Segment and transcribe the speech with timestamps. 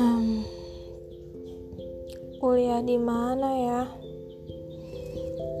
[0.00, 0.40] Hmm,
[2.40, 3.82] kuliah di mana ya?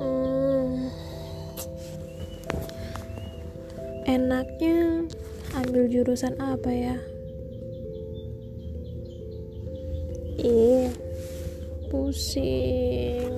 [0.00, 0.88] Hmm,
[4.08, 5.04] enaknya
[5.60, 6.96] ambil jurusan apa ya?
[10.40, 10.88] Ih,
[11.92, 13.28] pusing.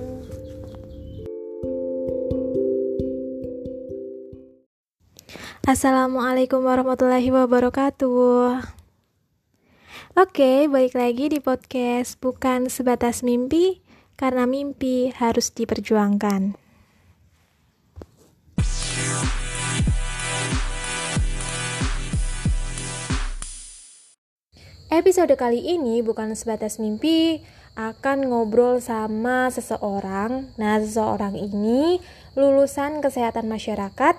[5.67, 8.82] Assalamualaikum warahmatullahi wabarakatuh.
[10.23, 13.83] Oke, balik lagi di podcast Bukan Sebatas Mimpi,
[14.15, 16.55] karena mimpi harus diperjuangkan.
[24.87, 27.43] Episode kali ini bukan sebatas mimpi,
[27.75, 30.55] akan ngobrol sama seseorang.
[30.55, 31.99] Nah, seseorang ini
[32.39, 34.15] lulusan kesehatan masyarakat.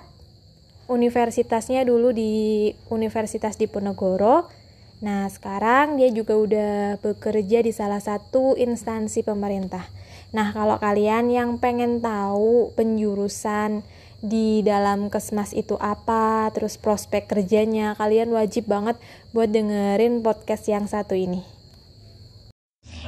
[0.85, 4.64] Universitasnya dulu di Universitas Diponegoro.
[5.05, 9.85] Nah, sekarang dia juga udah bekerja di salah satu instansi pemerintah.
[10.33, 13.85] Nah, kalau kalian yang pengen tahu penjurusan
[14.25, 18.97] di dalam kesmas itu apa, terus prospek kerjanya, kalian wajib banget
[19.29, 21.45] buat dengerin podcast yang satu ini.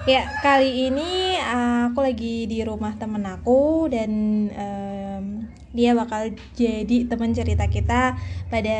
[0.05, 4.11] Ya, kali ini aku lagi di rumah temen aku dan
[4.53, 5.25] um,
[5.73, 8.13] dia bakal jadi teman cerita kita
[8.53, 8.77] pada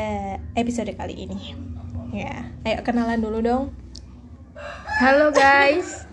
[0.54, 1.77] episode kali ini.
[2.08, 3.64] Ya, ayo kenalan dulu dong.
[4.98, 6.08] Halo guys.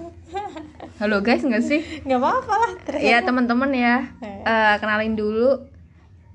[0.99, 1.81] Halo guys, nggak sih?
[2.03, 2.71] Nggak apa-apa lah.
[2.99, 4.11] Ya teman-teman ya.
[4.19, 5.75] Uh, kenalin dulu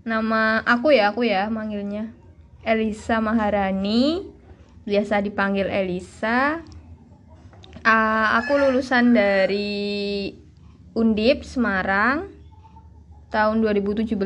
[0.01, 2.09] Nama aku ya, aku ya manggilnya
[2.65, 4.25] Elisa Maharani,
[4.89, 6.65] biasa dipanggil Elisa.
[7.85, 10.33] Uh, aku lulusan dari
[10.97, 12.33] Undip Semarang
[13.29, 14.17] tahun 2017.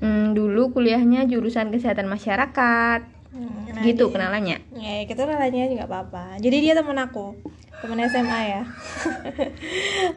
[0.00, 3.09] Hmm, dulu kuliahnya jurusan kesehatan masyarakat.
[3.30, 4.58] Hmm, nah gitu kenalannya.
[4.74, 6.38] Ya, kita kenalannya juga apa-apa.
[6.42, 7.38] Jadi dia teman aku,
[7.78, 8.62] teman SMA ya.
[8.66, 9.54] Oke,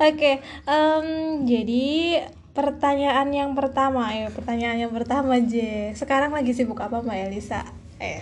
[0.02, 1.06] okay, um,
[1.46, 7.66] jadi pertanyaan yang pertama ya pertanyaan yang pertama J sekarang lagi sibuk apa Mbak Elisa
[7.98, 8.22] eh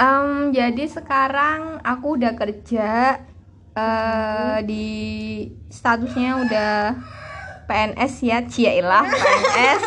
[0.00, 3.20] um, jadi sekarang aku udah kerja
[3.76, 4.88] uh, di
[5.68, 6.74] statusnya udah
[7.68, 9.82] PNS ya Ciailah PNS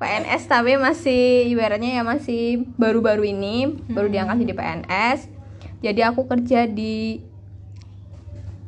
[0.00, 3.92] PNS tapi masih ibaratnya ya masih baru-baru ini hmm.
[3.92, 5.20] baru diangkat jadi PNS
[5.80, 7.20] jadi aku kerja di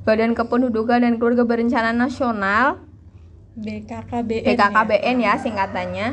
[0.03, 2.83] Badan Kependudukan dan Keluarga Berencana Nasional.
[3.53, 6.09] BKKBN BKKBN ya, ya singkatannya.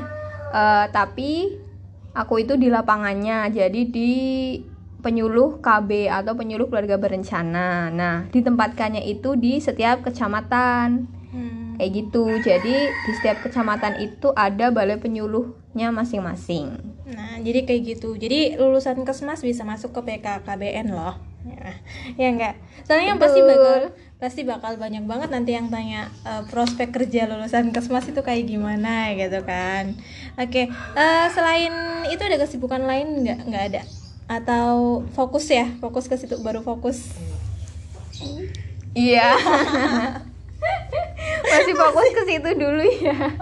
[0.52, 1.56] Uh, tapi
[2.12, 4.12] aku itu di lapangannya jadi di
[5.00, 7.88] penyuluh KB atau penyuluh keluarga berencana.
[7.90, 11.78] Nah ditempatkannya itu di setiap kecamatan hmm.
[11.78, 12.24] kayak gitu.
[12.42, 16.78] Jadi di setiap kecamatan itu ada balai penyuluhnya masing-masing.
[17.10, 18.18] Nah jadi kayak gitu.
[18.18, 21.18] Jadi lulusan kesmas bisa masuk ke BKKBN loh.
[21.48, 21.72] Ya,
[22.20, 22.56] ya enggak?
[22.84, 27.72] Soalnya yang pasti bakal pasti bakal banyak banget nanti yang tanya uh, prospek kerja lulusan
[27.72, 29.96] kesmas itu kayak gimana gitu kan.
[30.36, 30.96] Oke okay.
[31.00, 31.74] uh, eh, selain
[32.12, 33.82] itu ada kesibukan lain nggak nggak ada?
[34.28, 35.72] Atau fokus ya?
[35.80, 37.16] Fokus ke situ baru fokus?
[38.92, 39.40] Iya
[41.60, 43.36] masih fokus ke situ dulu ya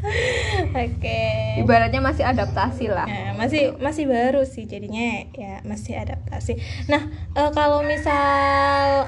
[0.00, 0.96] Oke.
[0.96, 1.60] Okay.
[1.60, 3.04] Ibaratnya masih adaptasi lah.
[3.04, 6.56] Ya, masih masih baru sih jadinya ya masih adaptasi.
[6.88, 7.04] Nah,
[7.36, 9.04] uh, kalau misal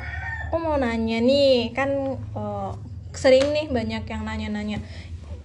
[0.53, 2.76] aku mau nanya nih kan uh,
[3.16, 4.84] sering nih banyak yang nanya-nanya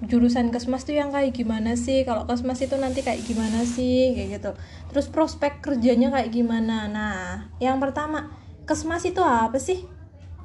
[0.04, 4.30] jurusan kesmas tuh yang kayak gimana sih kalau kesmas itu nanti kayak gimana sih kayak
[4.38, 4.52] gitu
[4.94, 8.30] terus prospek kerjanya kayak gimana nah yang pertama
[8.70, 9.90] kesmas itu apa sih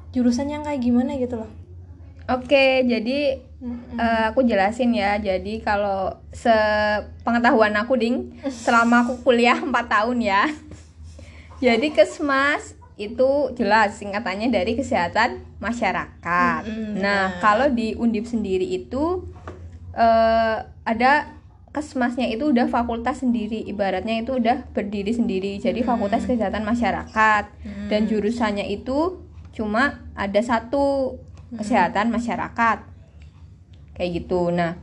[0.09, 1.51] jurusan yang kayak gimana gitu loh
[2.23, 3.99] Oke, jadi mm-hmm.
[3.99, 5.19] uh, aku jelasin ya.
[5.19, 10.47] Jadi kalau sepengetahuan aku ding, selama aku kuliah 4 tahun ya.
[11.59, 16.61] Jadi kesmas itu jelas singkatannya dari kesehatan masyarakat.
[16.63, 16.95] Mm-hmm.
[17.03, 19.27] Nah, kalau di Undip sendiri itu
[19.91, 20.57] uh,
[20.87, 21.35] ada
[21.75, 25.59] kesmasnya itu udah fakultas sendiri, ibaratnya itu udah berdiri sendiri.
[25.59, 25.91] Jadi mm-hmm.
[25.91, 27.87] fakultas kesehatan masyarakat mm-hmm.
[27.91, 29.19] dan jurusannya itu
[29.53, 31.19] cuma ada satu
[31.57, 32.77] kesehatan masyarakat.
[33.93, 34.49] Kayak gitu.
[34.49, 34.77] Nah,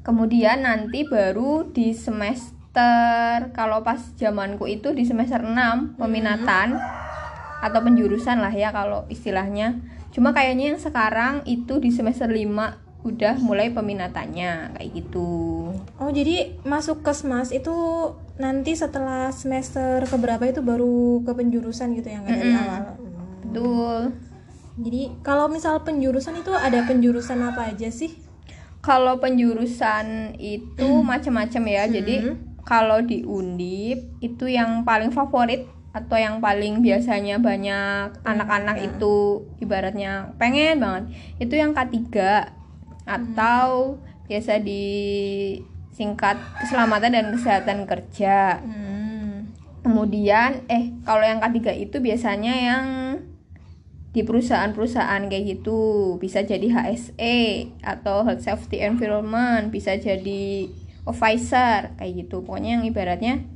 [0.00, 6.80] kemudian nanti baru di semester kalau pas zamanku itu di semester 6 peminatan
[7.60, 9.76] atau penjurusan lah ya kalau istilahnya
[10.10, 15.28] cuma kayaknya yang sekarang itu di semester 5 udah mulai peminatannya kayak gitu
[15.76, 17.72] oh jadi masuk ke smas itu
[18.40, 22.64] nanti setelah semester keberapa itu baru ke penjurusan gitu ya nggak dari mm -hmm.
[22.64, 22.82] awal
[23.44, 24.00] betul
[24.80, 28.16] jadi kalau misal penjurusan itu ada penjurusan apa aja sih?
[28.80, 31.84] Kalau penjurusan itu macam-macam ya.
[31.84, 32.32] Jadi
[32.64, 40.30] kalau di undip itu yang paling favorit atau yang paling biasanya banyak anak-anak itu ibaratnya
[40.38, 41.04] pengen banget
[41.42, 41.98] itu yang K3
[43.10, 43.98] atau
[44.30, 48.62] biasa disingkat keselamatan dan kesehatan kerja.
[48.62, 49.50] Hmm.
[49.80, 52.84] kemudian eh kalau yang K3 itu biasanya yang
[54.10, 55.80] di perusahaan-perusahaan kayak gitu.
[56.16, 57.38] Bisa jadi HSE
[57.80, 60.66] atau Health Safety Environment bisa jadi
[61.04, 62.42] officer kayak gitu.
[62.42, 63.46] Pokoknya yang ibaratnya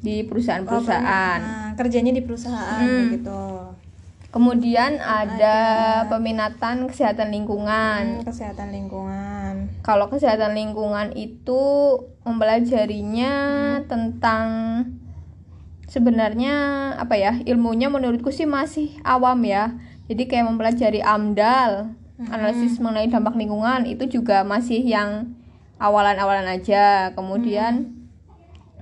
[0.00, 1.40] di perusahaan-perusahaan.
[1.40, 2.88] Nah, kerjanya di perusahaan Hmm.
[2.88, 3.42] kayak gitu.
[4.30, 5.58] kemudian ada
[6.06, 8.22] peminatan kesehatan lingkungan.
[8.22, 9.66] Hmm, kesehatan lingkungan.
[9.82, 11.58] kalau kesehatan lingkungan itu
[12.22, 13.34] mempelajarinya
[13.90, 14.46] tentang
[15.90, 16.54] sebenarnya
[16.94, 19.74] apa ya ilmunya menurutku sih masih awam ya
[20.10, 21.94] jadi kayak mempelajari amdal
[22.28, 25.32] analisis mengenai dampak lingkungan itu juga masih yang
[25.78, 27.94] awalan-awalan aja kemudian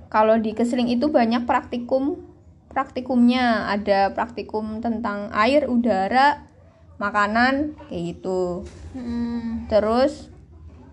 [0.09, 2.25] kalau di keseling itu banyak praktikum
[2.73, 6.49] praktikumnya ada praktikum tentang air udara
[6.99, 9.69] makanan kayak gitu Hmm.
[9.69, 10.29] Terus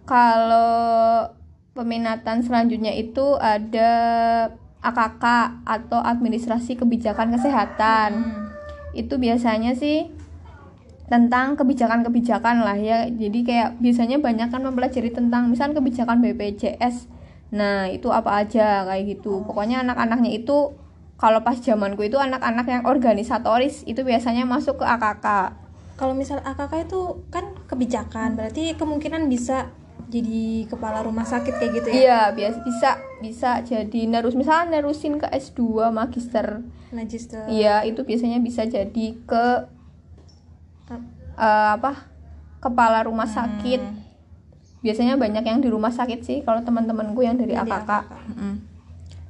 [0.05, 1.29] kalau
[1.73, 3.93] peminatan selanjutnya itu ada
[4.85, 5.25] AKK
[5.67, 8.11] atau administrasi kebijakan kesehatan.
[8.23, 8.45] Hmm.
[8.97, 10.09] Itu biasanya sih
[11.07, 13.07] tentang kebijakan-kebijakan lah ya.
[13.07, 17.07] Jadi kayak biasanya banyak kan mempelajari tentang misalnya kebijakan BPJS.
[17.55, 19.47] Nah, itu apa aja kayak gitu.
[19.47, 20.75] Pokoknya anak-anaknya itu
[21.17, 25.27] kalau pas zamanku itu anak-anak yang organisatoris itu biasanya masuk ke AKK.
[25.97, 29.73] Kalau misal AKK itu kan kebijakan, berarti kemungkinan bisa
[30.07, 31.97] jadi kepala rumah sakit kayak gitu ya.
[31.97, 32.91] Iya, biasa bisa
[33.25, 36.63] bisa jadi nerus misalnya nerusin ke S2 magister.
[36.93, 37.49] Magister.
[37.49, 39.76] Iya, itu biasanya bisa jadi ke
[41.37, 42.17] eh, apa?
[42.67, 43.81] kepala rumah sakit.
[44.83, 47.71] Biasanya banyak yang di rumah sakit sih kalau teman-temanku yang dari AKK.
[47.71, 48.13] AKK.
[48.35, 48.57] Mm.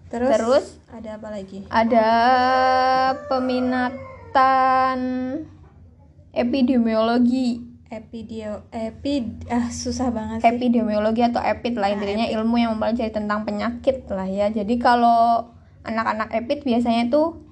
[0.07, 0.67] Terus, Terus?
[0.89, 1.59] ada apa lagi?
[1.69, 2.09] Ada
[3.29, 4.99] peminatan
[6.33, 7.77] epidemiologi.
[7.87, 10.51] Epidio epi ah susah banget sih.
[10.51, 15.55] epidemiologi atau epid lah intinya ilmu yang mempelajari tentang penyakit lah ya jadi kalau
[15.87, 17.47] anak-anak epid biasanya tuh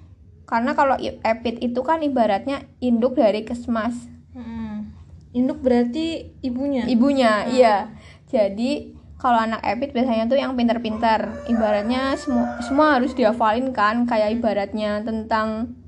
[0.50, 3.94] karena kalau epid itu kan ibaratnya induk dari kesmas
[4.34, 4.90] Hmm.
[5.34, 6.86] Induk berarti ibunya.
[6.86, 7.90] ibunya iya
[8.30, 8.94] jadi
[9.24, 15.00] kalau anak epid biasanya tuh yang pintar-pintar ibaratnya semua semua harus dihafalin kan kayak ibaratnya
[15.00, 15.78] tentang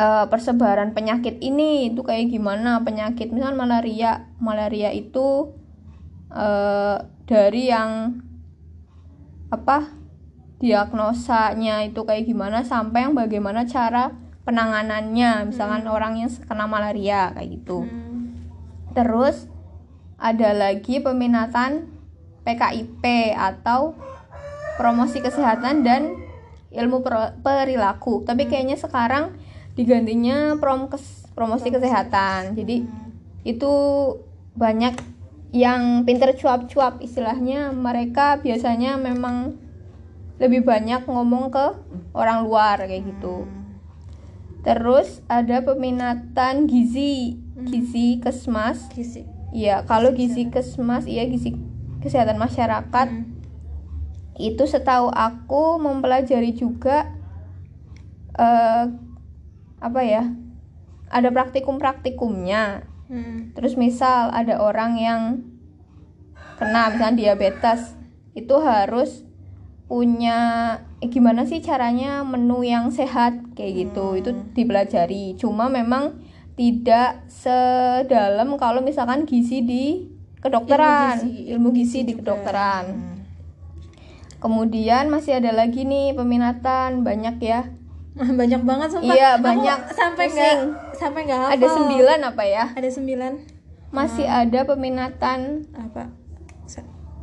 [0.00, 5.54] eh, persebaran penyakit ini itu kayak gimana penyakit misal malaria malaria itu
[6.34, 6.96] eh,
[7.28, 8.18] dari yang
[9.48, 9.94] apa
[10.58, 14.10] diagnosanya itu kayak gimana sampai yang bagaimana cara
[14.48, 18.08] penanganannya misalkan orang yang kena malaria kayak gitu Hmm.
[18.96, 19.46] Terus
[20.18, 21.86] ada lagi peminatan
[22.42, 23.94] PKIP atau
[24.74, 26.18] promosi kesehatan dan
[26.74, 28.26] ilmu per- perilaku.
[28.26, 29.38] Tapi kayaknya sekarang
[29.78, 32.58] digantinya promkes promosi kesehatan.
[32.58, 32.82] Jadi
[33.46, 33.72] itu
[34.58, 34.98] banyak
[35.54, 39.54] yang pinter cuap-cuap istilahnya mereka biasanya memang
[40.42, 41.66] lebih banyak ngomong ke
[42.18, 43.46] orang luar kayak gitu.
[44.66, 47.38] Terus ada peminatan gizi,
[47.68, 48.90] gizi kesmas.
[48.90, 49.24] Gizi.
[49.54, 51.56] Iya, kalau gizi kesmas, iya gizi
[52.04, 53.34] kesehatan masyarakat Hmm.
[54.38, 57.10] itu setahu aku mempelajari juga
[58.38, 58.84] eh
[59.78, 60.30] apa ya?
[61.10, 62.86] Ada praktikum-praktikumnya.
[63.08, 63.50] Hmm.
[63.56, 65.22] Terus misal ada orang yang
[66.60, 67.94] kena misalnya diabetes,
[68.34, 69.27] itu harus
[69.88, 70.38] punya
[71.00, 74.20] eh, gimana sih caranya menu yang sehat kayak gitu.
[74.20, 75.34] Itu dipelajari.
[75.40, 76.20] Cuma memang
[76.54, 79.84] tidak sedalam kalau misalkan gizi di
[80.38, 82.84] kedokteran, ilmu gizi, di kedokteran.
[82.86, 83.16] Hmm.
[84.38, 87.72] Kemudian masih ada lagi nih peminatan banyak ya.
[88.40, 89.14] banyak banget sumpah.
[89.14, 89.78] Iya, Aku banyak.
[89.94, 90.54] sampai nggak
[90.98, 91.48] sampai nggak.
[91.58, 92.64] Ada sembilan apa ya?
[92.76, 93.32] Ada sembilan.
[93.88, 96.17] Masih ada peminatan Apa?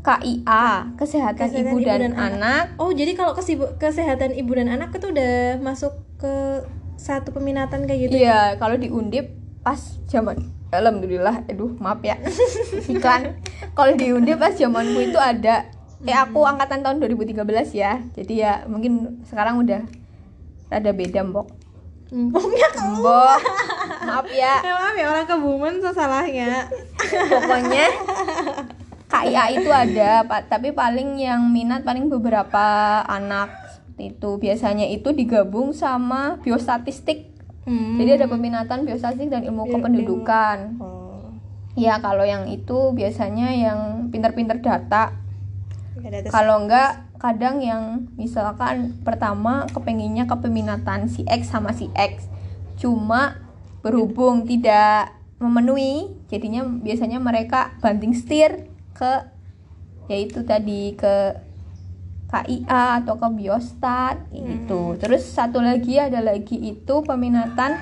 [0.05, 2.77] KIA, kesehatan, Kesehatan ibu, dan, anak.
[2.77, 3.33] Oh, jadi kalau
[3.81, 6.61] kesehatan ibu dan anak itu udah masuk ke
[6.93, 8.21] satu peminatan kayak gitu.
[8.21, 9.33] Iya, kalau di Undip
[9.65, 10.37] pas zaman
[10.69, 12.21] alhamdulillah, aduh maaf ya.
[12.93, 13.41] Iklan.
[13.73, 15.65] kalau di Undip pas zamanku itu ada
[16.05, 17.41] eh aku angkatan tahun 2013
[17.73, 17.97] ya.
[18.13, 19.81] Jadi ya mungkin sekarang udah
[20.69, 21.65] rada beda, Mbok.
[22.15, 23.01] Kamu.
[23.01, 23.39] Mbok.
[24.05, 24.61] Maaf ya.
[24.65, 26.69] Ya, maaf ya orang kebumen so salahnya.
[27.01, 27.85] Pokoknya
[29.23, 32.65] KIA itu ada, Pak, tapi paling yang minat paling beberapa
[33.07, 34.29] anak seperti itu.
[34.35, 37.31] Biasanya itu digabung sama biostatistik.
[37.63, 37.97] Hmm.
[37.97, 40.57] Jadi ada peminatan biostatistik dan ilmu kependudukan.
[40.83, 41.31] Oh.
[41.75, 45.15] Ya, kalau yang itu biasanya yang pinter-pinter data.
[46.29, 52.27] Kalau enggak kadang yang misalkan pertama kepenginnya kepeminatan si X sama si X
[52.75, 53.39] cuma
[53.81, 59.35] berhubung tidak memenuhi jadinya biasanya mereka banting setir ke
[60.07, 61.35] yaitu tadi ke
[62.31, 64.97] KIA atau ke biostat gitu.
[64.97, 67.77] Terus satu lagi ada lagi itu peminatan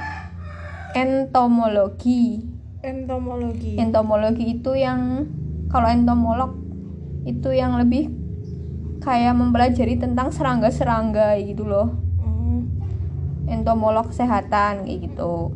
[0.94, 2.44] entomologi.
[2.84, 3.80] Entomologi.
[3.80, 5.30] Entomologi itu yang
[5.72, 6.60] kalau entomolog
[7.24, 8.12] itu yang lebih
[9.00, 11.90] kayak mempelajari tentang serangga-serangga gitu loh.
[12.24, 12.68] Hmm.
[13.48, 15.52] entomolog kesehatan kayak gitu.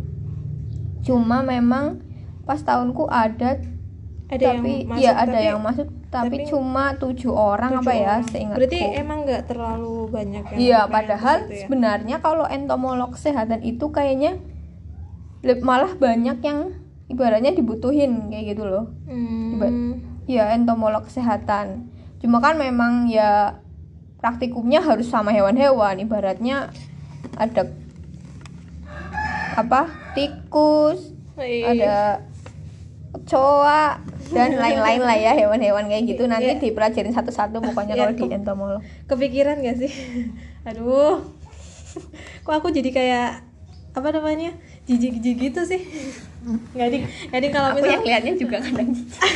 [1.08, 2.04] Cuma memang
[2.44, 3.60] pas tahunku ada,
[4.27, 7.84] ada tapi yang masuk ya ada tapi yang masuk tapi, tapi cuma tujuh orang tujuh
[7.88, 11.60] apa ya seingatku berarti emang nggak terlalu banyak yang Iya, padahal ke situ ya?
[11.63, 14.39] sebenarnya kalau entomolog kesehatan itu kayaknya
[15.63, 16.60] malah banyak yang
[17.07, 18.91] ibaratnya dibutuhin kayak gitu loh.
[19.07, 20.03] Hmm.
[20.27, 21.88] Iya, entomolog kesehatan.
[22.19, 23.63] Cuma kan memang ya
[24.19, 26.03] praktikumnya harus sama hewan-hewan.
[26.03, 26.67] Ibaratnya
[27.39, 27.72] ada
[29.55, 29.88] apa?
[30.12, 31.63] Tikus, Wih.
[31.63, 32.27] ada
[33.15, 36.24] kecoa dan lain-lain lah ya hewan-hewan kayak gitu.
[36.25, 36.62] Nanti Iya.
[36.62, 38.81] dipelajarin satu-satu pokoknya Iya, kalau di entomolog.
[39.05, 39.91] kepikiran gak sih?
[40.63, 41.24] Aduh.
[42.41, 43.29] Kok aku jadi kayak
[43.91, 44.53] apa namanya?
[44.86, 45.81] Jijik-jijik gitu sih.
[46.72, 48.88] Nggak ding nggak ding kalau Aku misal yang liatnya juga kadang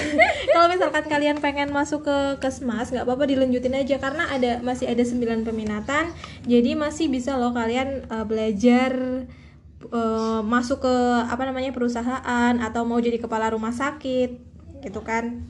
[0.55, 3.99] kalau misalkan kalian pengen masuk ke kesmas nggak apa-apa dilanjutin aja.
[3.99, 6.13] Karena ada masih ada 9 peminatan.
[6.45, 8.91] Jadi masih bisa loh kalian eh, belajar
[9.81, 10.95] eh, masuk ke
[11.25, 14.50] apa namanya perusahaan atau mau jadi kepala rumah sakit
[14.83, 15.45] gitu kan.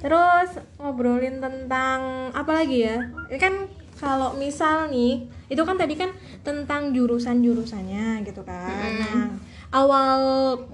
[0.00, 3.04] Terus ngobrolin tentang apa lagi ya?
[3.28, 3.54] Ini kan
[4.00, 6.08] kalau misal nih itu kan tadi kan
[6.40, 8.90] tentang jurusan jurusannya gitu kan.
[8.96, 9.28] Nah
[9.70, 10.18] awal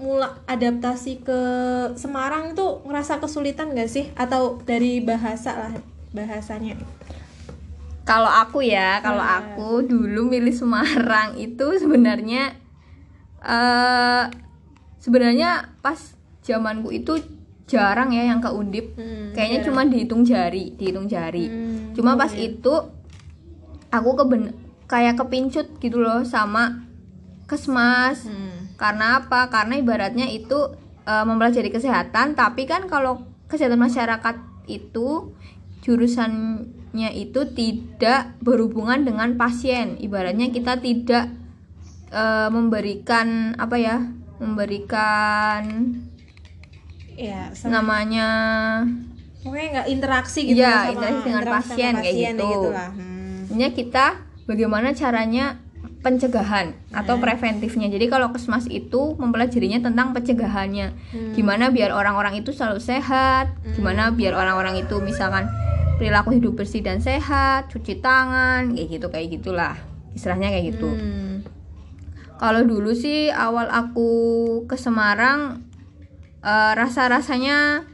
[0.01, 1.41] mula adaptasi ke
[1.93, 4.09] Semarang itu ngerasa kesulitan gak sih?
[4.15, 5.73] Atau dari bahasa lah
[6.15, 6.79] bahasanya?
[8.07, 9.43] Kalau aku ya kalau Nah.
[9.43, 12.55] aku dulu milih Semarang itu sebenarnya
[13.43, 14.23] eh
[15.03, 17.19] sebenarnya pas zamanku itu
[17.67, 18.95] jarang ya yang ke Undip.
[18.95, 21.45] Hmm, kayaknya cuma dihitung jari dihitung jari.
[21.51, 22.73] Hmm, cuma pas itu
[23.91, 24.55] aku keben
[24.87, 26.87] kayak kepincut gitu loh sama
[27.45, 28.25] kesmas.
[28.25, 28.55] Hmm.
[28.77, 29.49] karena apa?
[29.49, 34.37] Karena ibaratnya itu eh, mempelajari kesehatan tapi kan kalau kesehatan masyarakat
[34.69, 35.33] itu
[35.81, 39.97] jurusannya itu tidak berhubungan dengan pasien.
[39.97, 41.33] Ibaratnya kita tidak
[42.13, 43.97] eh, memberikan apa ya
[44.37, 45.89] memberikan
[47.17, 48.29] ya namanya
[49.41, 52.51] pokoknya nggak interaksi gitu Iya, lah sama interaksi dengan interaksi sama pasien kayak gitu.
[52.69, 52.89] lah.
[52.93, 53.71] Hmm.
[53.73, 54.05] Kita
[54.45, 55.45] bagaimana caranya
[55.97, 57.89] pencegahan atau preventifnya.
[57.89, 60.93] Jadi kalau kesmas itu mempelajarinya tentang pencegahannya.
[61.33, 65.49] Gimana biar orang-orang itu selalu sehat, gimana biar orang-orang itu misalkan
[65.97, 69.75] perilaku hidup bersih dan sehat, cuci tangan, kayak gitu kayak gitulah.
[70.13, 70.89] Istilahnya kayak gitu.
[70.91, 71.41] Hmm.
[72.37, 74.09] Kalau dulu sih awal aku
[74.69, 75.66] ke Semarang
[76.43, 77.87] eh, rasa-rasanya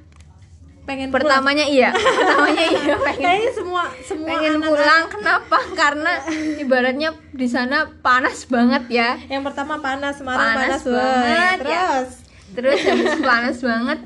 [0.83, 1.23] pengen pulang.
[1.23, 5.03] pertamanya iya, pertamanya iya pengen kayaknya semua semua pengen anak pulang.
[5.07, 5.59] Kenapa?
[5.79, 6.11] Karena
[6.59, 9.15] ibaratnya di sana panas banget ya.
[9.31, 11.87] Yang pertama panas Semarang Panas panas, banget, ya.
[11.95, 12.09] terus?
[12.53, 13.99] Terus habis panas banget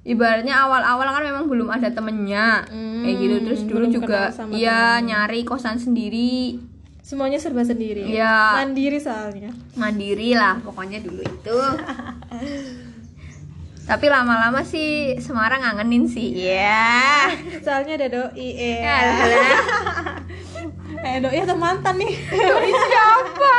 [0.00, 2.64] ibaratnya awal-awal kan memang belum ada temennya.
[2.70, 3.36] Hmm, kayak gitu.
[3.44, 6.56] Terus dulu juga iya nyari kosan sendiri.
[7.02, 8.06] Semuanya serba sendiri.
[8.06, 8.62] Iya.
[8.62, 9.50] mandiri soalnya.
[9.74, 11.58] Mandiri lah pokoknya dulu itu
[13.90, 16.30] tapi lama-lama sih Semarang ngangenin sih.
[16.30, 17.26] Ya
[17.66, 20.22] soalnya ada doi eh Alah.
[21.02, 22.14] eh doi atau mantan nih.
[22.30, 23.58] Siapa?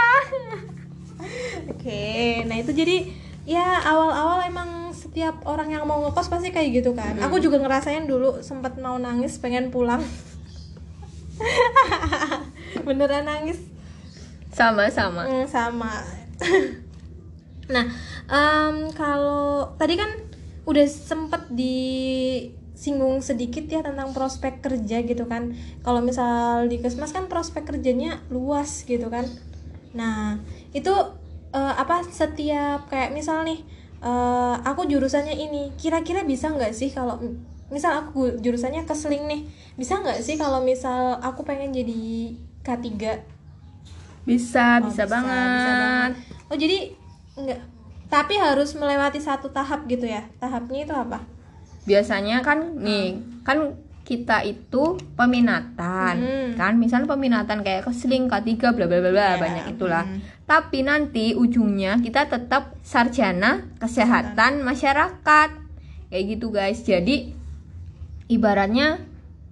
[1.67, 3.11] Oke nah itu jadi
[3.43, 7.19] ya awal-awal emang setiap orang yang mau ngekos pasti kayak gitu kan.
[7.19, 9.99] Aku juga ngerasain dulu sempat mau nangis pengen pulang.
[12.87, 13.59] Beneran nangis.
[14.51, 15.91] Sama-sama Hmm, sama.
[17.73, 17.85] nah,
[18.31, 20.07] em, kalau tadi kan
[20.63, 25.51] udah sempet disinggung sedikit ya tentang prospek kerja gitu kan.
[25.83, 29.25] Kalau misal di Kesmas kan prospek kerjanya luas gitu kan.
[29.93, 30.39] Nah,
[30.71, 30.93] itu
[31.51, 33.59] eh, apa setiap kayak misal nih
[34.01, 37.19] eh, aku jurusannya ini, kira-kira bisa nggak sih kalau
[37.71, 39.41] misal aku jurusannya keseling nih,
[39.79, 42.89] bisa nggak sih kalau misal aku pengen jadi K3
[44.21, 45.31] bisa Oh, bisa, banget.
[45.81, 46.11] banget.
[46.51, 46.77] Oh jadi
[47.35, 47.61] enggak.
[48.11, 50.27] Tapi harus melewati satu tahap gitu ya.
[50.37, 51.19] Tahapnya itu apa?
[51.81, 53.73] biasanya kan nih kan
[54.05, 56.49] kita itu peminatan Hmm.
[56.53, 60.45] kan misalnya peminatan kayak keseling K3 bla bla bla bla Iya, banyak itulah hmm.
[60.45, 65.49] tapi nanti ujungnya kita tetap sarjana kesehatan masyarakat
[66.13, 67.33] kayak gitu guys jadi
[68.27, 69.01] ibaratnya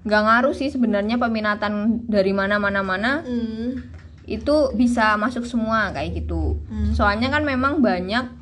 [0.06, 3.90] nggak ngaruh sih sebenarnya peminatan dari mana mana mana Hmm.
[4.30, 6.94] itu bisa masuk semua kayak gitu Hmm.
[6.94, 8.38] soalnya kan memang banyak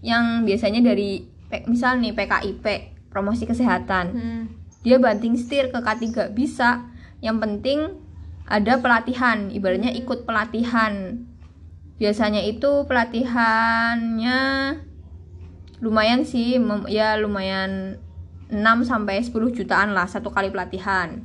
[0.00, 1.24] yang biasanya dari
[1.66, 2.64] misal nih PKIP
[3.10, 4.06] promosi kesehatan.
[4.14, 4.44] Hmm.
[4.80, 6.88] dia banting setir ke K3 bisa.
[7.20, 7.78] Yang penting
[8.48, 11.20] ada pelatihan ibaratnya ikut pelatihan.
[12.00, 14.40] Biasanya itu pelatihannya
[15.84, 16.56] lumayan sih
[16.88, 18.00] ya lumayan
[18.48, 21.20] 6 sampai 10 jutaan lah satu kali pelatihan.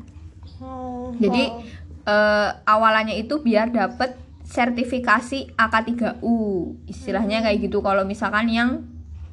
[0.59, 2.11] Oh, jadi wow.
[2.11, 6.35] eh, awalannya itu biar dapet sertifikasi AK3U
[6.85, 8.69] istilahnya kayak gitu kalau misalkan yang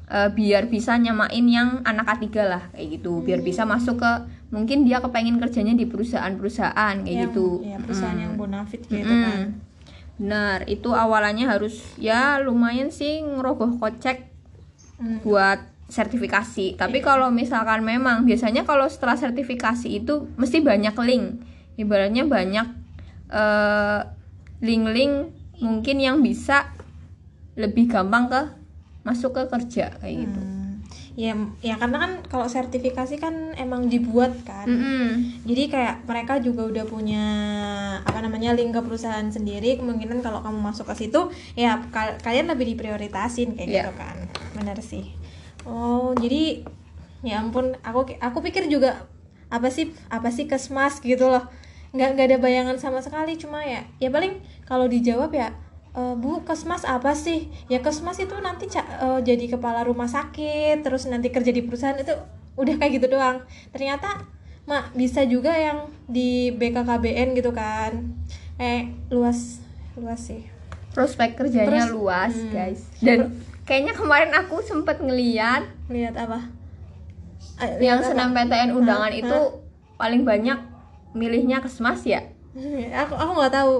[0.05, 4.11] eh, biar bisa nyamain yang anak A3 lah kayak gitu biar bisa masuk ke
[4.49, 9.23] mungkin dia kepengen kerjanya di perusahaan-perusahaan kayak Yang- gitu ya, perusahaan yang bonafit gitu Mm-mm.
[9.23, 9.39] kan
[10.13, 14.29] benar itu awalannya harus ya lumayan sih ngerogoh kocek
[14.93, 15.19] Hmm.
[15.25, 15.57] buat
[15.89, 16.77] sertifikasi.
[16.77, 17.05] Tapi Iya.
[17.05, 21.41] kalau misalkan memang biasanya kalau setelah sertifikasi itu mesti banyak link.
[21.75, 22.67] Ibaratnya banyak
[23.29, 23.99] eh,
[24.63, 25.29] link-link
[25.59, 26.71] mungkin yang bisa
[27.53, 28.41] lebih gampang ke
[29.03, 30.39] masuk ke kerja kayak gitu.
[30.39, 30.79] Hmm.
[31.13, 31.29] ya
[31.61, 35.45] ya karena kan kalau sertifikasi kan emang dibuat kan Mm-mm.
[35.45, 37.25] jadi kayak mereka juga udah punya
[38.01, 42.49] apa namanya link ke perusahaan sendiri kemungkinan kalau kamu masuk ke situ ya ka- kalian
[42.49, 43.83] lebih diprioritasin kayak Iya.
[43.83, 44.17] gitu kan
[44.53, 45.13] benar sih
[45.63, 46.65] oh jadi
[47.21, 49.05] ya ampun aku aku pikir juga
[49.47, 51.45] apa sih apa sih kesmas gitu loh
[51.93, 55.53] nggak nggak ada bayangan sama sekali cuma ya ya paling kalau dijawab ya
[55.93, 60.81] "Eh, bu kesmas apa sih ya kesmas itu nanti ca- eh, jadi kepala rumah sakit
[60.81, 62.17] terus nanti kerja di perusahaan itu
[62.55, 64.25] udah kayak gitu doang ternyata
[64.65, 68.09] mak bisa juga yang di BKKBN gitu kan
[68.57, 69.61] eh luas
[69.93, 70.49] luas sih
[70.93, 72.53] Prospek kerjanya Terus- luas, hmm.
[72.53, 72.85] guys.
[73.01, 73.33] Dan
[73.63, 76.53] kayaknya kemarin aku sempet ngeliat lihat apa
[77.81, 78.29] yang senam?
[78.29, 79.17] PTN undangan Hah?
[79.17, 79.39] itu
[79.95, 80.53] paling banyak
[81.13, 82.21] milihnya kesmas ya.
[82.95, 83.75] aku aku nggak tahu.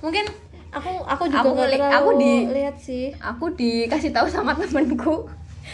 [0.00, 0.24] Mungkin
[0.68, 3.04] aku aku juga Aku ngeli- terlalu aku di- lihat sih.
[3.16, 5.26] aku dikasih tahu sama temenku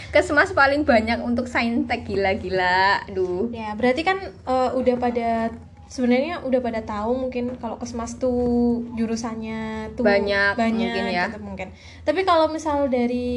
[0.09, 3.05] kesmas paling banyak untuk saintek gila-gila.
[3.07, 5.53] Aduh ya berarti kan eh, udah pada
[5.93, 11.29] sebenarnya udah pada tahu mungkin kalau kesmas tuh jurusannya tuh Banyak, banyak mungkin ya.
[11.29, 11.69] gitu mungkin
[12.09, 13.29] tapi kalau misal dari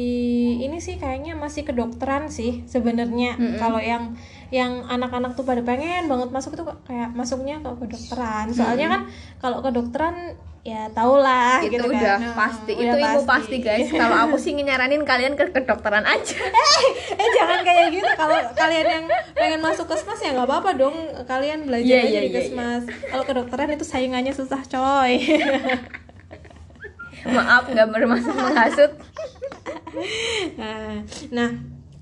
[0.64, 3.60] ini sih kayaknya masih kedokteran sih sebenarnya Mm-mm.
[3.60, 4.16] kalau yang
[4.48, 9.02] yang anak-anak tuh pada pengen banget masuk itu kayak masuknya ke kedokteran soalnya kan
[9.36, 12.34] kalau kedokteran ya tau lah itu gitu udah kan.
[12.34, 12.72] Pasti.
[12.74, 13.56] Udah itu ilmu pasti.
[13.62, 13.86] guys.
[13.86, 16.34] Kalau aku sih nyaranin kalian ke kedokteran aja.
[17.22, 18.10] Eh jangan kayak gitu.
[18.18, 19.04] Kalau kalian yang
[19.38, 20.96] pengen masuk kesmas ya nggak apa-apa dong.
[21.24, 22.82] Kalian belajar Iya, aja iya, di iya, kesmas.
[22.90, 25.14] Kalau kedokteran itu saingannya susah coy.
[27.36, 28.92] Maaf nggak bermaksud menghasut
[30.60, 31.00] nah
[31.32, 31.50] nah,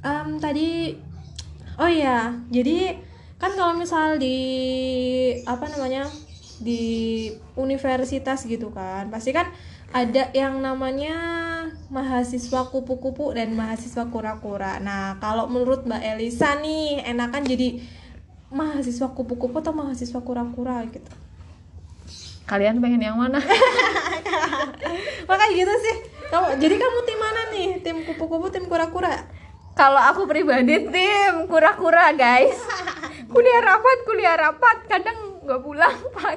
[0.02, 0.98] em, tadi
[1.78, 2.98] oh ya jadi
[3.38, 4.36] kan kalau misal di
[5.44, 6.08] apa namanya
[6.62, 6.82] di
[7.58, 9.50] universitas gitu kan pasti kan
[9.94, 11.16] ada yang namanya
[11.86, 14.82] mahasiswa kupu-kupu dan mahasiswa kura-kura.
[14.82, 17.78] Nah, kalau menurut Mbak Elisa nih, enakan jadi
[18.50, 21.12] mahasiswa kupu-kupu atau mahasiswa kura-kura gitu.
[22.50, 23.38] kalian pengen yang mana
[25.30, 25.96] Makanya gitu sih.
[26.26, 27.68] Kamu jadi kamu tim mana nih?
[27.78, 29.30] Tim kupu-kupu, tim kura-kura?
[29.74, 32.54] kalau aku pribadi tim kura-kura guys
[33.34, 36.36] kuliah rapat kuliah rapat kadang nggak pulang pak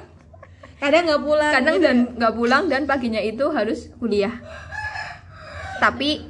[0.78, 1.52] Kadang nggak pulang.
[1.52, 2.10] kadang gitu dan ya.
[2.16, 4.30] nggak pulang dan paginya itu harus kuliah
[5.78, 6.26] tapi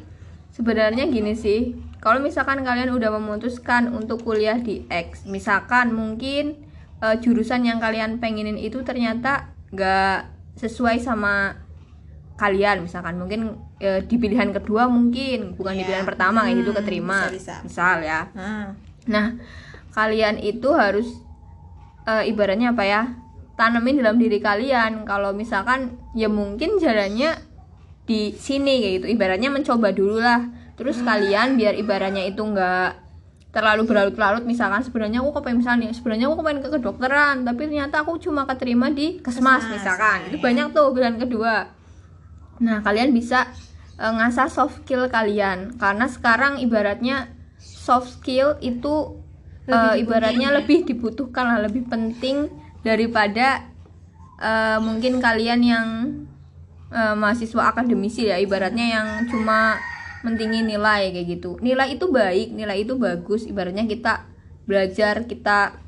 [0.50, 1.60] sebenarnya gini sih
[1.98, 6.64] kalau misalkan kalian udah memutuskan untuk kuliah di X misalkan mungkin
[6.98, 10.18] eh, jurusan yang kalian pengenin itu ternyata nggak
[10.56, 11.56] sesuai sama
[12.34, 13.40] kalian misalkan mungkin
[13.76, 15.86] eh, di pilihan kedua mungkin bukan di Iya.
[15.86, 17.54] pilihan pertama kayak gitu Hmm, keterima bisa-bisa.
[17.62, 18.66] misal ya Nah,
[19.04, 19.28] Nah,
[19.90, 21.08] kalian itu harus
[22.08, 23.02] eh, ibaratnya apa ya?
[23.60, 25.04] Tanemin dalam diri kalian.
[25.04, 27.36] Kalau misalkan ya mungkin jalannya
[28.08, 29.06] di sini kayak gitu.
[29.12, 30.48] Ibaratnya mencoba dulu lah.
[30.80, 33.04] Terus kalian biar ibaratnya itu enggak
[33.48, 38.20] terlalu berlarut-larut misalkan sebenarnya aku kepengen misalnya sebenarnya aku kepengen ke kedokteran tapi ternyata aku
[38.20, 40.44] cuma keterima di kesmas, Kesmas, misalkan itu ya.
[40.44, 41.54] banyak tuh pilihan kedua
[42.58, 43.46] Nah, kalian bisa
[43.98, 49.18] eh, ngasah soft skill kalian karena sekarang ibaratnya soft skill itu
[49.68, 50.56] eh, Lebih ibaratnya ya?
[50.58, 52.48] lebih dibutuhkan lah, lebih penting
[52.80, 53.68] daripada
[54.40, 55.86] eh, mungkin kalian yang
[56.88, 59.76] eh, mahasiswa akademisi ya, ibaratnya yang cuma
[60.24, 61.50] mentingin nilai kayak gitu.
[61.60, 64.26] Nilai itu baik, nilai itu bagus, ibaratnya kita
[64.66, 65.78] belajar, kita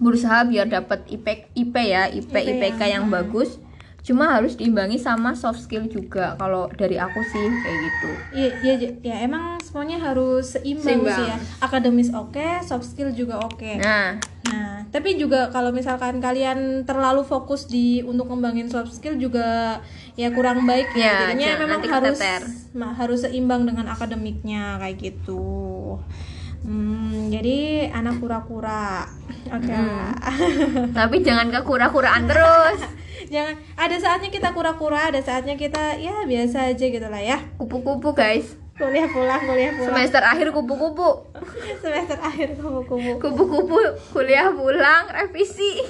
[0.00, 3.60] berusaha biar dapat IP IP ya, IP IP IPK yang- yang bagus
[4.00, 8.74] cuma harus diimbangi sama soft skill juga kalau dari aku sih kayak gitu Iya, iya,
[9.02, 11.14] ya emang semuanya harus seimbang, Seimbang.
[11.14, 11.36] sih ya.
[11.60, 13.76] Akademis oke, soft skill juga oke.
[13.76, 19.78] nah Nah, tapi juga kalau misalkan kalian terlalu fokus di untuk ngembangin soft skill juga
[20.14, 22.18] ya kurang baik ya, Ya, jadinya jangan memang harus
[22.72, 26.00] ma- harus seimbang dengan akademiknya kayak gitu
[26.64, 29.06] hmm, jadi anak kura-kura.
[29.48, 29.72] Oke.
[29.72, 30.14] Lah.
[30.98, 32.78] Tapi jangan kekura-kuraan terus.
[33.34, 33.54] jangan.
[33.76, 37.38] Ada saatnya kita kura-kura ada saatnya kita ya biasa aja gitu lah ya.
[37.56, 38.56] Kupu-kupu guys.
[38.80, 39.92] kuliah pulang kuliah pulang.
[39.92, 41.08] Semester akhir kupu-kupu.
[41.84, 43.20] semester akhir kupu-kupu.
[43.20, 43.76] Kupu-kupu
[44.16, 45.84] kuliah pulang revisi.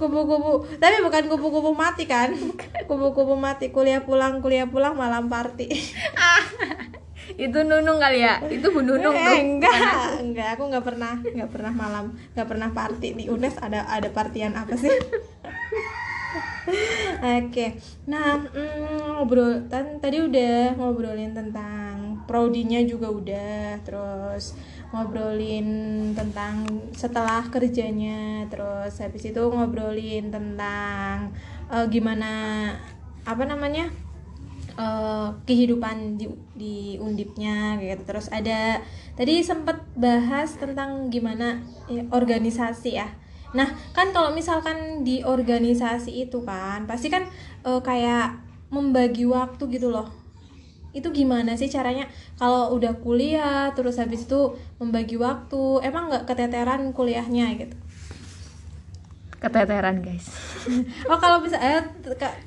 [0.00, 0.64] kupu-kupu.
[0.80, 2.32] Tapi bukan kupu-kupu mati kan?
[2.88, 3.68] Kupu-kupu mati.
[3.68, 5.68] Kuliah pulang kuliah pulang malam party
[7.36, 8.40] Itu Nunung kali ya.
[8.46, 9.36] Itu Bu Nunung eh, tuh.
[9.36, 9.76] enggak
[10.22, 10.48] enggak.
[10.56, 13.08] Aku nggak pernah nggak pernah malam nggak pernah party.
[13.18, 14.88] Di UNES ada ada partian apa sih?
[17.18, 24.52] Oke, nah mm, ngobrol tadi udah ngobrolin tentang prodinya juga udah, terus
[24.92, 25.66] ngobrolin
[26.12, 31.32] tentang setelah kerjanya, terus habis itu ngobrolin tentang
[31.72, 32.30] eh, gimana
[33.24, 33.88] apa namanya
[34.78, 38.02] eh, kehidupan di, di undipnya gitu.
[38.06, 38.80] Terus ada
[39.18, 41.60] tadi sempat bahas tentang gimana
[41.90, 43.10] ya, organisasi ya.
[43.52, 47.26] Nah kan kalau misalkan di organisasi itu kan pasti kan
[47.66, 48.38] eh, kayak
[48.70, 50.06] membagi waktu gitu loh.
[50.94, 52.08] Itu gimana sih caranya?
[52.40, 57.76] Kalau udah kuliah terus habis itu membagi waktu emang nggak keteteran kuliahnya gitu
[59.38, 60.26] Keteteran guys.
[61.10, 61.78] oh kalau bisa eh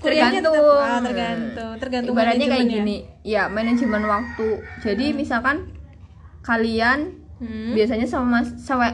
[0.04, 0.80] kuliahnya tetap Tergantung.
[0.80, 2.98] ah, tergantung tergantung Ibaratnya kayak gini.
[3.24, 4.60] Ya, manajemen waktu.
[4.84, 5.72] Jadi misalkan
[6.44, 7.74] kalian Hmm.
[7.74, 8.06] biasanya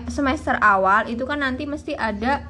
[0.08, 2.48] semester awal itu kan nanti mesti ada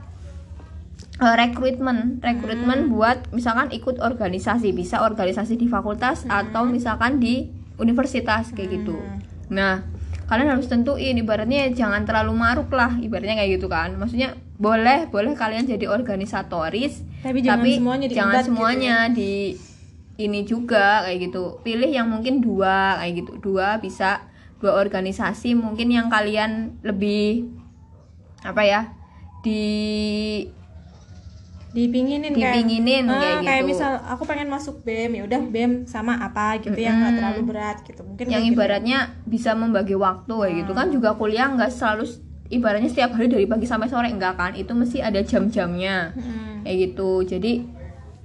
[1.18, 7.50] eh, rekrutmen rekrutmen buat misalkan ikut organisasi bisa organisasi di fakultas atau misalkan di
[7.82, 8.94] universitas kayak gitu
[9.50, 9.82] nah
[10.30, 15.34] kalian harus tentuin ibaratnya jangan terlalu maruk lah ibaratnya kayak gitu kan maksudnya boleh boleh
[15.34, 19.34] kalian jadi organisatoris Tapi jangan semuanya jangan gitu semuanya di
[20.18, 21.62] ini juga kayak gitu.
[21.62, 23.32] Pilih yang mungkin dua kayak gitu.
[23.38, 24.26] Dua bisa
[24.58, 27.46] dua organisasi mungkin yang kalian lebih
[28.42, 28.82] apa ya
[29.42, 30.42] di
[31.68, 33.70] dipinginin kayak- Dipinginin Ah, kayak kayak gitu.
[33.70, 37.78] misal aku pengen masuk BEM ya udah BEM sama apa gitu yang nggak terlalu berat
[37.86, 38.02] gitu.
[38.02, 38.58] Mungkin yang kayak gitu.
[38.58, 40.72] ibaratnya bisa membagi waktu kayak gitu.
[40.74, 42.10] Kan juga kuliah nggak selalu
[42.50, 44.52] ibaratnya setiap hari dari pagi sampai sore enggak kan?
[44.56, 46.16] Itu mesti ada jam-jamnya.
[46.16, 46.64] Hmm.
[46.64, 47.24] kayak gitu.
[47.24, 47.64] Jadi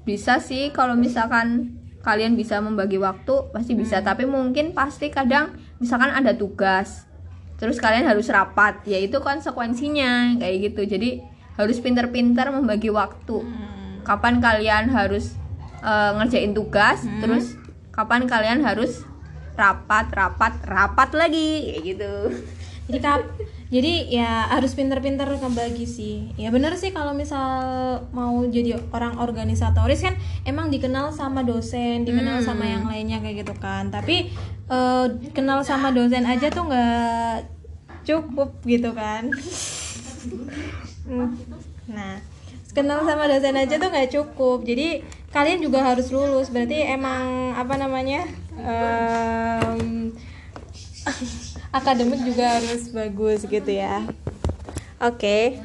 [0.03, 4.03] bisa sih kalau misalkan kalian bisa membagi waktu pasti bisa.
[4.03, 4.07] Hmm.
[4.07, 7.07] tapi mungkin pasti kadang misalkan ada tugas
[7.59, 8.83] terus kalian harus rapat.
[8.87, 10.99] Ya itu konsekuensinya kayak gitu.
[10.99, 11.23] Jadi
[11.55, 13.39] harus pintar-pintar membagi waktu.
[13.43, 14.03] Hmm.
[14.03, 15.39] kapan kalian harus
[15.79, 17.55] eh, ngerjain tugas terus
[17.95, 19.07] kapan kalian harus
[19.55, 22.15] rapat rapat rapat lagi kayak gitu
[22.93, 23.25] jadi kap
[23.73, 26.29] jadi ya harus pinter-pinter ngebagi sih.
[26.37, 27.49] Ya bener sih kalau misal
[28.13, 30.13] mau jadi orang organisatoris kan
[30.45, 32.53] emang dikenal sama dosen dikenal Hmm.
[32.53, 33.89] sama yang lainnya kayak gitu kan.
[33.89, 34.29] Tapi
[34.69, 37.49] eh, kenal sama dosen aja tuh nggak
[38.05, 39.33] cukup gitu kan.
[41.09, 41.33] Hmm.
[41.89, 42.21] nah
[42.73, 44.69] kenal sama dosen aja tuh nggak cukup.
[44.69, 45.01] Jadi
[45.33, 46.53] kalian juga harus lulus.
[46.53, 48.29] Berarti emang apa namanya
[48.61, 50.13] em,
[51.73, 54.05] akademik juga harus bagus gitu ya.
[55.01, 55.59] Oke.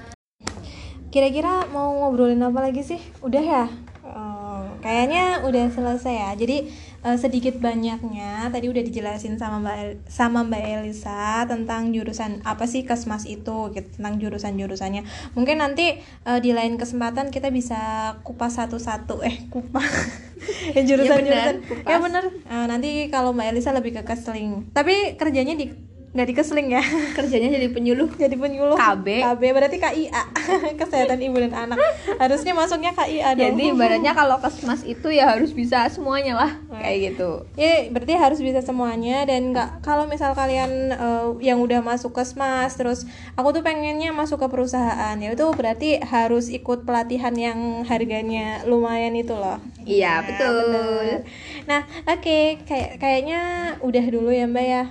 [1.11, 2.99] Kira-kira mau ngobrolin apa lagi sih?
[3.23, 3.65] Udah ya?
[4.07, 6.31] Oh, kayaknya udah selesai ya.
[6.35, 6.71] Jadi
[7.03, 12.65] eh, sedikit banyaknya tadi udah dijelasin sama mbak El- sama mbak Elisa tentang jurusan apa
[12.67, 15.03] sih kesmas itu gitu, tentang jurusan jurusannya
[15.35, 19.23] mungkin nanti eh, di lain kesempatan kita bisa kupas satu-satu.
[19.27, 19.91] Eh kupas.
[20.71, 21.55] Ya jurusan jurusan
[21.89, 24.69] ya bener Eh, nanti kalau mbak Elisa lebih ke keseling.
[24.69, 26.83] Tapi kerjanya di nggak di keseling ya.
[27.13, 28.09] Kerjanya jadi penyuluh.
[28.15, 28.75] Jadi penyuluh.
[28.75, 29.21] KB.
[29.21, 30.23] KB berarti KIA
[30.79, 31.77] kesehatan ibu dan anak.
[32.17, 33.53] Harusnya masuknya KIA dong.
[33.53, 36.51] Jadi ibaratnya kalau kesmas itu ya harus bisa semuanya lah.
[36.71, 37.45] Kayak gitu.
[37.53, 42.23] Ya berarti harus bisa semuanya dan nggak kalau misal kalian eh, yang udah masuk ke
[42.23, 43.03] smas terus
[43.35, 49.13] aku tuh pengennya masuk ke perusahaan ya itu berarti harus ikut pelatihan yang harganya lumayan
[49.13, 49.59] itu loh.
[49.83, 50.55] Iya Nah, betul.
[50.71, 51.19] bener.
[51.67, 53.41] Nah, oke, kayak kayaknya
[53.83, 54.83] udah dulu ya Mbak ya.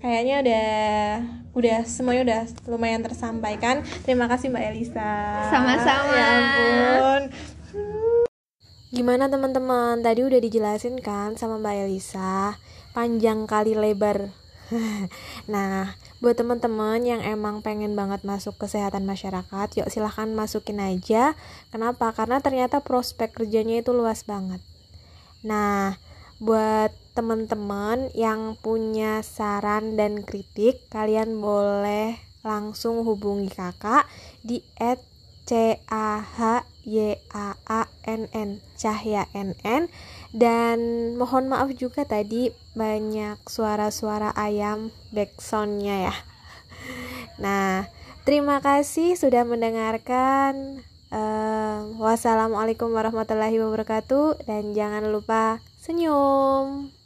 [0.00, 0.68] Kayaknya udah
[1.52, 2.40] udah semuanya udah
[2.72, 3.84] lumayan tersampaikan.
[4.08, 5.12] Terima kasih Mbak Elisa.
[5.52, 6.16] Sama-sama.
[6.16, 7.22] Ya ampun.
[8.90, 10.00] Gimana teman-teman?
[10.00, 12.56] Tadi udah dijelasin kan sama Mbak Elisa,
[12.96, 14.32] panjang kali lebar.
[15.52, 21.36] nah, buat teman-teman yang emang pengen banget masuk kesehatan masyarakat, yuk silahkan masukin aja.
[21.68, 22.10] Kenapa?
[22.16, 24.64] Karena ternyata prospek kerjanya itu luas banget.
[25.44, 26.00] Nah,
[26.40, 34.08] buat teman-teman yang punya saran dan kritik, kalian boleh langsung hubungi kakak
[34.40, 35.04] di at
[35.44, 39.92] C A H Y A A N N Cahya NN
[40.32, 40.78] dan
[41.20, 46.16] mohon maaf juga tadi banyak suara-suara ayam backsoundnya ya.
[47.36, 47.84] Nah,
[48.24, 50.80] terima kasih sudah mendengarkan.
[51.10, 56.99] Uh, wassalamualaikum warahmatullahi wabarakatuh dan jangan lupa senyum.